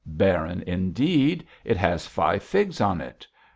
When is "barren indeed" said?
0.03-1.45